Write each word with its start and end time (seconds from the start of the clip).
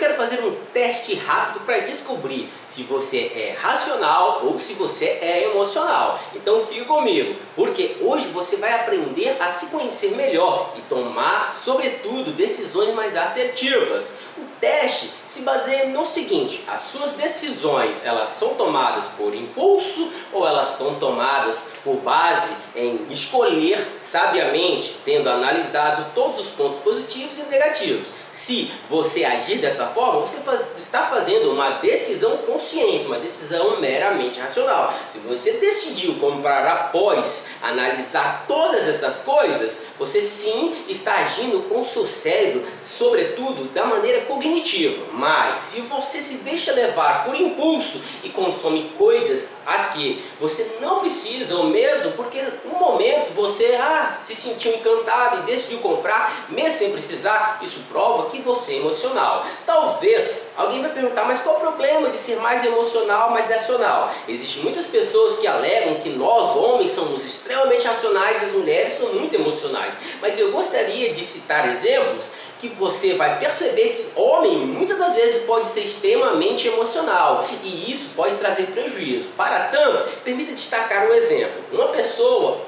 quero 0.00 0.14
fazer 0.14 0.42
um 0.42 0.56
teste 0.72 1.14
rápido 1.14 1.60
para 1.66 1.80
descobrir 1.80 2.50
se 2.70 2.82
você 2.84 3.18
é 3.34 3.56
racional 3.60 4.40
ou 4.44 4.56
se 4.56 4.72
você 4.72 5.04
é 5.04 5.44
emocional. 5.44 6.18
Então 6.34 6.64
fique 6.64 6.86
comigo, 6.86 7.36
porque 7.54 7.96
hoje 8.00 8.28
você 8.28 8.56
vai 8.56 8.72
aprender 8.72 9.36
a 9.38 9.52
se 9.52 9.66
conhecer 9.66 10.12
melhor 10.12 10.72
e 10.78 10.80
tomar, 10.82 11.54
sobretudo, 11.54 12.32
decisões 12.32 12.94
mais 12.94 13.14
assertivas. 13.14 14.12
O 14.38 14.42
teste 14.58 15.10
se 15.26 15.42
baseia 15.42 15.88
no 15.88 16.06
seguinte: 16.06 16.64
as 16.66 16.80
suas 16.82 17.12
decisões 17.12 18.06
elas 18.06 18.30
são 18.30 18.54
tomadas 18.54 19.04
por 19.18 19.34
impulso 19.34 20.10
ou 20.32 20.46
elas 20.46 20.70
estão 20.70 20.94
tomadas 20.94 21.64
por 21.84 21.96
base 21.96 22.54
em 22.74 23.06
escolher 23.10 23.86
sabiamente, 24.00 24.96
tendo 25.04 25.28
analisado 25.28 26.06
todos 26.14 26.38
os 26.38 26.48
pontos 26.50 26.80
positivos 26.80 27.36
e 27.38 27.42
negativos. 27.42 28.06
Se 28.30 28.70
você 28.88 29.24
agir 29.24 29.58
dessa 29.58 29.86
forma, 29.86 30.20
você 30.20 30.38
faz, 30.38 30.60
está 30.78 31.06
fazendo 31.06 31.52
uma 31.52 31.70
decisão 31.78 32.36
consciente, 32.38 33.06
uma 33.06 33.18
decisão 33.18 33.80
meramente 33.80 34.38
racional. 34.38 34.94
Se 35.12 35.18
você 35.18 35.52
decidiu 35.54 36.14
comprar 36.14 36.66
após 36.66 37.46
analisar 37.62 38.44
todas 38.46 38.88
essas 38.88 39.20
coisas, 39.20 39.82
você 39.98 40.22
sim 40.22 40.74
está 40.88 41.16
agindo 41.16 41.68
com 41.68 41.80
o 41.80 41.84
seu 41.84 42.06
cérebro, 42.06 42.62
sobretudo 42.82 43.64
da 43.72 43.84
maneira 43.84 44.22
cognitiva. 44.22 45.06
Mas 45.12 45.60
se 45.60 45.80
você 45.82 46.22
se 46.22 46.38
deixa 46.38 46.72
levar 46.72 47.24
por 47.24 47.34
impulso 47.34 48.00
e 48.22 48.30
consome 48.30 48.90
coisas 48.96 49.48
a 49.66 49.90
que 49.90 50.24
você 50.40 50.78
não 50.80 51.00
precisa, 51.00 51.54
ou 51.56 51.64
mesmo 51.64 52.12
porque 52.12 52.42
no 52.64 52.78
momento 52.78 53.32
você 53.34 53.76
ah, 53.80 54.16
se 54.18 54.34
sentiu 54.34 54.74
encantado 54.74 55.38
e 55.38 55.42
decidiu 55.42 55.78
comprar, 55.78 56.46
mesmo 56.48 56.78
sem 56.78 56.92
precisar, 56.92 57.60
isso 57.62 57.80
prova 57.90 58.30
que 58.30 58.40
você 58.40 58.74
é 58.74 58.76
emocional. 58.76 59.44
Talvez 59.66 60.52
alguém 60.56 60.80
vai 60.80 60.90
perguntar, 60.92 61.24
mas 61.24 61.40
qual 61.40 61.56
o 61.56 61.60
problema 61.60 62.08
de 62.08 62.16
ser 62.16 62.36
mais 62.36 62.64
emocional, 62.64 63.30
mais 63.30 63.48
racional? 63.48 64.12
Existem 64.26 64.62
muitas 64.62 64.86
pessoas 64.86 65.38
que 65.38 65.46
alegam 65.46 65.96
que 65.96 66.10
nós, 66.10 66.56
homens, 66.56 66.90
somos 66.90 67.24
extremamente 67.50 67.86
racionais 67.86 68.44
as 68.44 68.52
mulheres 68.52 68.94
são 68.94 69.12
muito 69.14 69.34
emocionais. 69.34 69.94
Mas 70.22 70.38
eu 70.38 70.52
gostaria 70.52 71.12
de 71.12 71.24
citar 71.24 71.68
exemplos 71.68 72.26
que 72.60 72.68
você 72.68 73.14
vai 73.14 73.38
perceber 73.38 73.88
que 73.90 74.20
homem 74.20 74.58
muitas 74.58 74.96
das 74.96 75.14
vezes 75.14 75.42
pode 75.44 75.66
ser 75.66 75.80
extremamente 75.80 76.68
emocional 76.68 77.46
e 77.62 77.90
isso 77.90 78.10
pode 78.14 78.36
trazer 78.36 78.66
prejuízo. 78.66 79.30
Para 79.36 79.68
tanto, 79.68 80.08
permita 80.22 80.52
destacar 80.52 81.06
um 81.06 81.14
exemplo. 81.14 81.64
Uma 81.72 81.88
pessoa 81.88 82.60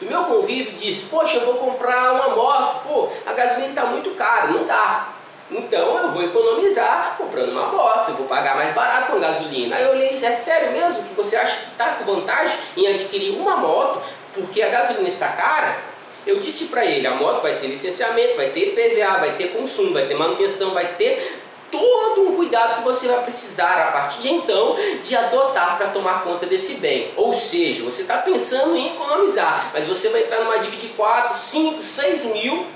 do 0.00 0.06
meu 0.06 0.24
convívio 0.24 0.72
disse: 0.72 1.06
Poxa, 1.06 1.38
eu 1.38 1.44
vou 1.44 1.54
comprar 1.54 2.12
uma 2.12 2.28
moto, 2.34 2.82
pô, 2.86 3.08
a 3.26 3.32
gasolina 3.32 3.68
está 3.68 3.86
muito 3.86 4.10
cara, 4.12 4.48
não 4.48 4.64
dá. 4.64 5.14
Então 5.50 5.98
eu 5.98 6.12
vou 6.12 6.22
economizar 6.22 7.16
comprando 7.18 7.50
uma 7.50 7.66
moto, 7.66 8.10
eu 8.10 8.14
vou 8.14 8.26
pagar 8.26 8.54
mais 8.54 8.72
barato 8.72 9.10
com 9.10 9.18
gasolina. 9.18 9.74
Aí 9.74 9.82
eu 9.82 9.90
olhei, 9.90 10.10
é 10.10 10.32
sério 10.32 10.70
mesmo 10.70 11.02
que 11.02 11.14
você 11.14 11.36
acha 11.36 11.56
que 11.56 11.70
está 11.72 11.86
com 11.94 12.04
vantagem 12.04 12.56
em 12.76 12.86
adquirir 12.86 13.32
uma 13.32 13.56
moto 13.56 14.00
porque 14.34 14.62
a 14.62 14.68
gasolina 14.68 15.08
está 15.08 15.28
cara? 15.28 15.78
Eu 16.26 16.38
disse 16.38 16.66
para 16.66 16.84
ele, 16.84 17.06
a 17.06 17.14
moto 17.14 17.40
vai 17.40 17.56
ter 17.56 17.66
licenciamento, 17.66 18.36
vai 18.36 18.50
ter 18.50 18.74
PVA, 18.74 19.18
vai 19.18 19.32
ter 19.36 19.48
consumo, 19.48 19.94
vai 19.94 20.06
ter 20.06 20.14
manutenção, 20.14 20.70
vai 20.70 20.86
ter 20.94 21.40
todo 21.70 22.28
um 22.28 22.36
cuidado 22.36 22.76
que 22.76 22.82
você 22.82 23.06
vai 23.08 23.22
precisar 23.22 23.88
a 23.88 23.92
partir 23.92 24.20
de 24.20 24.30
então 24.30 24.76
de 25.02 25.16
adotar 25.16 25.76
para 25.78 25.88
tomar 25.88 26.22
conta 26.22 26.44
desse 26.44 26.74
bem. 26.74 27.12
Ou 27.16 27.32
seja, 27.32 27.84
você 27.84 28.02
está 28.02 28.18
pensando 28.18 28.76
em 28.76 28.88
economizar, 28.88 29.70
mas 29.72 29.86
você 29.86 30.08
vai 30.08 30.22
entrar 30.22 30.40
numa 30.40 30.58
dívida 30.58 30.82
de 30.82 30.88
4, 30.88 31.38
5, 31.38 31.82
6 31.82 32.24
mil 32.26 32.66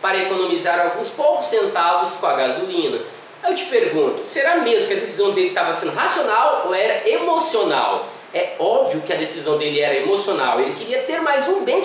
para 0.00 0.16
economizar 0.16 0.80
alguns 0.80 1.08
poucos 1.10 1.46
centavos 1.46 2.14
com 2.14 2.26
a 2.26 2.34
gasolina. 2.34 2.98
Eu 3.46 3.54
te 3.54 3.66
pergunto, 3.66 4.26
será 4.26 4.56
mesmo 4.56 4.88
que 4.88 4.94
a 4.94 5.00
decisão 5.00 5.32
dele 5.32 5.48
estava 5.48 5.74
sendo 5.74 5.92
racional 5.92 6.64
ou 6.66 6.74
era 6.74 7.08
emocional? 7.08 8.06
É 8.32 8.56
óbvio 8.58 9.00
que 9.00 9.12
a 9.12 9.16
decisão 9.16 9.56
dele 9.56 9.80
era 9.80 9.94
emocional, 9.94 10.60
ele 10.60 10.74
queria 10.74 11.02
ter 11.02 11.20
mais 11.20 11.48
um 11.48 11.64
bem 11.64 11.77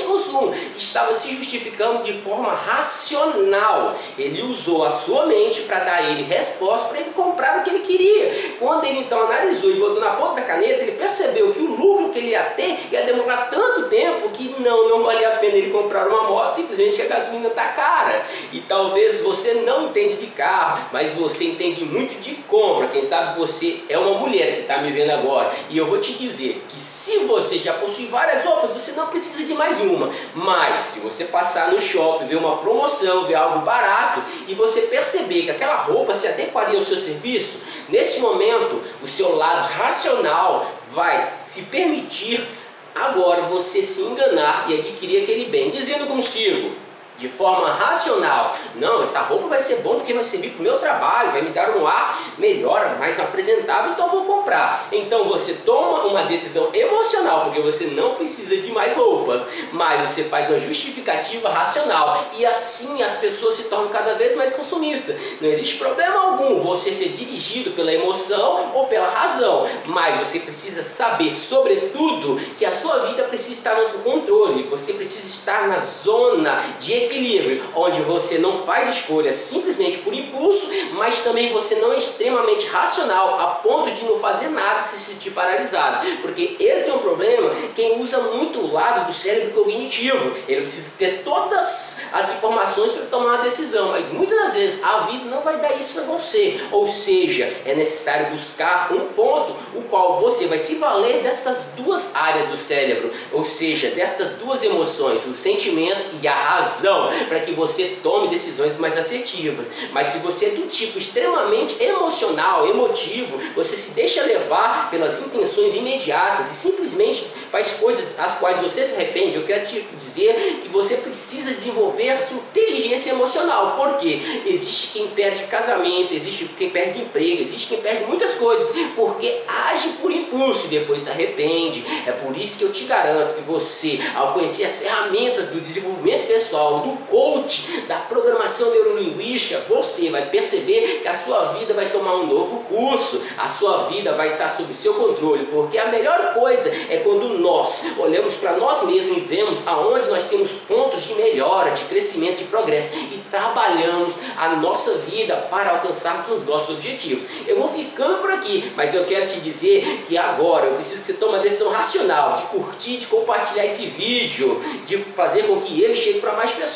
estava 0.78 1.14
se 1.14 1.36
justificando 1.36 2.04
de 2.04 2.14
forma 2.14 2.52
racional. 2.54 3.96
Ele 4.18 4.42
usou 4.44 4.86
a 4.86 4.92
sua 4.92 5.26
mente 5.26 5.62
para 5.62 5.80
dar 5.80 5.96
a 5.96 6.04
ele 6.04 6.24
resposta 6.24 6.90
para 6.90 7.00
ele 7.00 7.12
comprar 7.12 7.60
o 7.60 7.64
que 7.64 7.70
ele 7.70 7.80
queria. 7.80 8.56
Quando 8.60 8.86
ele 8.86 9.00
então 9.00 9.24
analisou 9.24 9.72
e 9.72 9.76
botou 9.76 10.00
na 10.00 10.12
ponta 10.12 10.42
da 10.42 10.42
caneta, 10.42 10.82
ele 10.82 10.94
percebeu 10.94 11.52
que 11.52 11.60
o 11.60 11.76
lucro 11.76 12.10
que 12.10 12.20
ele 12.20 12.30
ia 12.30 12.44
ter 12.44 12.80
ia 12.92 13.04
demorar 13.04 13.50
tanto 13.50 13.90
tempo 13.90 14.30
que 14.30 14.56
não, 14.60 14.90
não 14.90 15.04
valia 15.04 15.30
a 15.30 15.38
pena 15.38 15.58
ele 15.58 15.72
comprar 15.72 16.08
uma 16.08 16.24
moto, 16.24 16.54
simplesmente 16.56 17.02
a 17.02 17.06
gasolina 17.06 17.48
está 17.48 17.70
cara. 17.70 18.26
E 18.52 18.60
talvez 18.62 19.22
você 19.22 19.54
não 19.66 19.88
entende 19.88 20.16
de 20.16 20.28
carro, 20.28 20.88
mas 20.92 21.14
você 21.14 21.46
entende 21.46 21.84
muito 21.84 22.20
de 22.22 22.36
compra. 22.36 22.88
Quem 22.88 23.04
sabe 23.04 23.40
você 23.40 23.82
é 23.90 23.98
uma 23.98 24.18
mulher 24.20 24.56
que 24.56 24.62
está 24.62 24.78
me 24.80 24.92
vendo 24.92 25.12
agora. 25.12 25.52
E 25.70 25.78
eu 25.78 25.86
vou 25.86 26.00
te 26.00 26.14
dizer 26.14 26.34
dizer 26.34 26.64
que 26.68 26.80
se 26.80 27.20
você 27.20 27.58
já 27.58 27.74
possui 27.74 28.08
várias 28.08 28.44
roupas, 28.44 28.72
você 28.72 28.92
não 28.94 29.08
precisa 29.08 29.46
de 29.46 29.54
mais 29.54 29.80
uma. 29.80 30.10
Mas 30.34 30.63
se 30.78 31.00
você 31.00 31.26
passar 31.26 31.72
no 31.72 31.82
shopping, 31.82 32.28
ver 32.28 32.38
uma 32.38 32.58
promoção, 32.58 33.26
ver 33.26 33.36
algo 33.36 33.60
barato 33.60 34.22
e 34.48 34.54
você 34.54 34.82
perceber 34.82 35.44
que 35.44 35.52
aquela 35.52 35.76
roupa 35.76 36.16
se 36.16 36.28
adequaria 36.28 36.78
ao 36.78 36.86
seu 36.86 36.98
serviço, 36.98 37.60
nesse 37.90 38.20
momento 38.20 38.82
o 39.02 39.08
seu 39.08 39.36
lado 39.36 39.68
racional 39.74 40.72
vai 40.92 41.34
se 41.46 41.64
permitir 41.64 42.48
agora 42.96 43.44
você 43.44 43.82
se 43.82 44.02
enganar 44.02 44.66
e 44.70 44.76
adquirir 44.76 45.24
aquele 45.24 45.46
bem, 45.46 45.70
dizendo 45.70 46.08
consigo: 46.08 46.72
de 47.18 47.30
forma 47.30 47.72
racional. 47.74 48.54
Não, 48.76 49.04
essa 49.04 49.20
roupa 49.20 49.48
vai 49.48 49.62
ser 49.62 49.78
bom 49.78 49.96
porque 49.96 50.14
vai 50.14 50.24
servir 50.24 50.52
para 50.52 50.60
o 50.60 50.64
meu 50.64 50.80
trabalho, 50.80 51.32
vai 51.32 51.42
me 51.42 51.50
dar 51.50 51.76
um 51.78 51.86
ar 51.88 52.20
melhor, 52.38 52.98
mais 53.00 53.20
apresentável, 53.20 53.92
então 53.92 54.10
vou 54.10 54.26
comprar. 54.26 54.88
Então 54.92 55.26
você 55.26 55.54
toma 55.66 56.06
uma 56.06 56.24
decisão 56.24 56.70
emocional 56.74 57.46
porque 57.46 57.62
você 57.62 57.86
não 57.86 58.16
precisa 58.16 58.58
de 58.58 58.72
mais 58.72 58.96
roupas, 58.96 59.46
mas 59.72 60.10
você 60.10 60.24
faz 60.26 60.50
uma 60.50 60.60
justificativa 60.60 61.50
racional 61.50 62.26
e 62.38 62.46
assim 62.46 63.02
as 63.04 63.16
pessoas 63.16 63.56
se 63.56 63.64
tornam 63.64 63.90
cada 63.90 64.14
vez 64.16 64.36
mais 64.36 64.54
consumistas. 64.54 65.16
Não 65.40 65.50
existe 65.50 65.78
problema 65.78 66.20
algum 66.20 66.60
você 66.60 66.92
ser 66.94 67.10
dirigido 67.10 67.72
pela 67.72 67.94
emoção 67.94 68.72
ou 68.74 68.88
pela 68.88 69.08
razão, 69.08 69.68
mas 69.86 70.20
você 70.20 70.40
precisa 70.40 70.84
saber, 70.84 71.34
sobretudo, 71.34 72.40
que 72.58 72.66
a 72.66 72.72
sua 72.72 73.00
vida 73.08 73.24
precisa 73.24 73.54
estar 73.54 73.76
no 73.76 73.84
controle, 74.00 74.64
você 74.64 74.94
precisa 74.94 75.28
estar 75.28 75.68
na 75.68 75.80
zona 75.80 76.64
de 76.80 77.03
equilíbrio 77.04 77.64
onde 77.76 78.02
você 78.02 78.38
não 78.38 78.64
faz 78.64 78.88
escolhas 78.96 79.36
simplesmente 79.36 80.00
por 80.00 80.14
impulso, 80.14 80.70
mas 80.94 81.22
também 81.22 81.52
você 81.52 81.76
não 81.76 81.94
é 81.94 81.98
extremamente 81.98 82.66
racional 82.68 83.40
a 83.40 83.48
ponto 83.48 83.92
de 83.92 84.04
não 84.04 84.20
fazer 84.20 84.50
nada 84.50 84.82
se 84.82 84.98
sentir 85.00 85.32
paralisado. 85.32 86.06
Porque 86.22 86.56
esse 86.60 86.90
é 86.90 86.94
um 86.94 87.00
problema 87.00 87.54
quem 87.76 88.00
usa 88.00 88.18
muito 88.20 88.60
o 88.60 88.72
lado 88.72 89.08
do 89.08 89.14
cérebro 89.14 89.52
cognitivo. 89.52 90.34
Ele 90.48 90.62
precisa 90.62 90.98
ter 90.98 91.24
todas 91.24 91.98
as 92.12 92.30
informações 92.36 92.92
para 92.92 93.06
tomar 93.06 93.36
uma 93.36 93.38
decisão, 93.38 93.90
mas 93.90 94.10
muitas 94.10 94.38
das 94.38 94.54
vezes 94.56 94.84
a 94.84 95.00
vida 95.00 95.26
não 95.26 95.42
vai 95.42 95.58
dar 95.58 95.80
isso 95.80 96.00
a 96.00 96.04
você. 96.04 96.60
Ou 96.72 96.88
seja, 96.88 97.52
é 97.66 97.74
necessário 97.76 98.28
buscar 98.28 98.90
um 98.92 99.08
ponto 99.14 99.56
o 99.76 99.82
qual 99.84 100.20
você 100.20 100.48
vai 100.48 100.60
se 100.60 100.76
valer 100.76 101.22
dessas 101.22 101.74
duas 101.76 102.16
áreas 102.16 102.48
do 102.48 102.58
cérebro, 102.58 103.12
ou 103.32 103.44
seja, 103.44 103.90
destas 103.90 104.34
duas 104.36 104.64
emoções, 104.64 105.26
o 105.26 105.34
sentimento 105.34 106.16
e 106.22 106.28
a 106.28 106.34
razão 106.34 106.93
para 107.28 107.40
que 107.40 107.52
você 107.52 107.98
tome 108.02 108.28
decisões 108.28 108.78
mais 108.78 108.98
assertivas. 108.98 109.72
Mas 109.92 110.08
se 110.08 110.20
você 110.20 110.46
é 110.46 110.50
do 110.50 110.68
tipo 110.68 110.98
extremamente 110.98 111.82
emocional, 111.82 112.68
emotivo, 112.68 113.38
você 113.56 113.76
se 113.76 113.92
deixa 113.92 114.24
levar 114.24 114.90
pelas 114.90 115.20
intenções 115.22 115.74
imediatas 115.74 116.52
e 116.52 116.56
simplesmente 116.56 117.26
faz 117.52 117.72
coisas 117.80 118.20
as 118.20 118.38
quais 118.40 118.60
você 118.60 118.86
se 118.86 118.96
arrepende, 118.96 119.36
eu 119.36 119.44
quero 119.44 119.66
te 119.66 119.84
dizer 120.00 120.60
que 120.62 120.70
você 120.70 120.96
precisa 120.96 121.52
desenvolver 121.52 122.12
a 122.12 122.24
sua 122.24 122.38
inteligência 122.38 123.12
emocional. 123.12 123.76
Porque 123.78 124.20
existe 124.46 124.94
quem 124.94 125.08
perde 125.08 125.46
casamento, 125.46 126.14
existe 126.14 126.46
quem 126.58 126.70
perde 126.70 127.02
emprego, 127.02 127.42
existe 127.42 127.68
quem 127.68 127.82
perde 127.82 128.06
muitas 128.06 128.36
coisas, 128.36 128.76
porque 128.96 129.42
age 129.48 129.90
por 130.02 130.12
impulso 130.12 130.66
e 130.66 130.70
depois 130.70 131.04
se 131.04 131.10
arrepende. 131.10 131.84
É 132.06 132.12
por 132.12 132.36
isso 132.38 132.58
que 132.58 132.64
eu 132.64 132.72
te 132.72 132.86
garanto 132.86 133.36
que 133.36 133.42
você, 133.42 134.00
ao 134.16 134.34
conhecer 134.34 134.66
as 134.66 134.80
ferramentas 134.80 135.50
do 135.50 135.62
desenvolvimento 135.62 136.28
pessoal, 136.28 136.83
do 136.84 136.98
coach, 137.08 137.84
da 137.88 137.98
programação 137.98 138.72
neurolinguística, 138.72 139.62
você 139.68 140.10
vai 140.10 140.30
perceber 140.30 141.00
que 141.02 141.08
a 141.08 141.16
sua 141.16 141.54
vida 141.54 141.74
vai 141.74 141.90
tomar 141.90 142.16
um 142.16 142.28
novo 142.28 142.64
curso, 142.70 143.22
a 143.38 143.48
sua 143.48 143.84
vida 143.86 144.14
vai 144.14 144.28
estar 144.28 144.50
sob 144.50 144.74
seu 144.74 144.94
controle, 144.94 145.46
porque 145.46 145.78
a 145.78 145.88
melhor 145.88 146.34
coisa 146.34 146.70
é 146.90 146.98
quando 147.04 147.40
nós 147.40 147.82
olhamos 147.98 148.36
para 148.36 148.54
nós 148.58 148.84
mesmos 148.84 149.18
e 149.18 149.20
vemos 149.22 149.60
aonde 149.66 150.08
nós 150.08 150.26
temos 150.26 150.52
pontos 150.52 151.04
de 151.04 151.16
melhora, 151.16 151.72
de 151.72 151.84
crescimento, 151.86 152.38
de 152.38 152.46
progresso 152.46 152.96
e 152.96 153.24
trabalhamos 153.32 154.14
a 154.38 154.50
nossa 154.56 154.96
vida 155.00 155.36
para 155.50 155.72
alcançarmos 155.72 156.30
os 156.30 156.46
nossos 156.46 156.76
objetivos. 156.76 157.24
Eu 157.48 157.58
vou 157.58 157.70
ficando 157.70 158.22
por 158.22 158.32
aqui, 158.32 158.72
mas 158.76 158.94
eu 158.94 159.06
quero 159.06 159.26
te 159.26 159.40
dizer 159.40 160.04
que 160.08 160.18
agora 160.18 160.68
eu 160.68 160.76
preciso 160.76 161.02
que 161.02 161.08
você 161.08 161.14
tome 161.14 161.34
uma 161.34 161.40
decisão 161.42 161.72
racional 161.72 162.36
de 162.36 162.44
curtir, 162.44 162.98
de 162.98 163.08
compartilhar 163.08 163.66
esse 163.66 163.86
vídeo, 163.86 164.60
de 164.86 164.98
fazer 164.98 165.44
com 165.44 165.60
que 165.60 165.82
ele 165.82 165.96
chegue 165.96 166.20
para 166.20 166.34
mais 166.34 166.52
pessoas. 166.52 166.73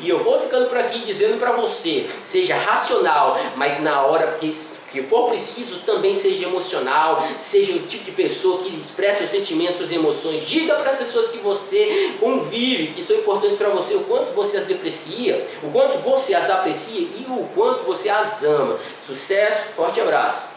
E 0.00 0.08
eu 0.08 0.22
vou 0.22 0.40
ficando 0.40 0.66
por 0.66 0.78
aqui 0.78 1.00
dizendo 1.00 1.38
para 1.38 1.52
você, 1.52 2.06
seja 2.24 2.54
racional, 2.56 3.38
mas 3.56 3.80
na 3.80 4.02
hora 4.02 4.28
porque 4.28 4.52
que 4.90 5.02
for 5.02 5.28
preciso 5.28 5.80
também 5.80 6.12
seja 6.14 6.44
emocional, 6.44 7.24
seja 7.38 7.72
o 7.74 7.78
tipo 7.80 8.04
de 8.04 8.10
pessoa 8.10 8.58
que 8.62 8.74
expressa 8.80 9.20
seus 9.20 9.30
sentimentos, 9.30 9.76
suas 9.76 9.92
emoções. 9.92 10.44
Diga 10.44 10.74
para 10.74 10.90
as 10.90 10.98
pessoas 10.98 11.28
que 11.28 11.38
você 11.38 12.14
convive, 12.18 12.88
que 12.88 13.02
são 13.02 13.16
importantes 13.16 13.56
para 13.56 13.68
você, 13.68 13.94
o 13.94 14.00
quanto 14.00 14.32
você 14.32 14.56
as 14.56 14.70
aprecia, 14.70 15.46
o 15.62 15.70
quanto 15.70 15.98
você 15.98 16.34
as 16.34 16.50
aprecia 16.50 17.02
e 17.02 17.24
o 17.28 17.48
quanto 17.54 17.84
você 17.84 18.08
as 18.08 18.42
ama. 18.42 18.76
Sucesso, 19.00 19.74
forte 19.76 20.00
abraço. 20.00 20.49